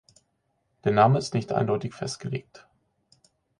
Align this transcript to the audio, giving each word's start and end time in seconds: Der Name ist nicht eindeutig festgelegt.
Der 0.83 0.93
Name 0.93 1.19
ist 1.19 1.35
nicht 1.35 1.51
eindeutig 1.51 1.93
festgelegt. 1.93 2.65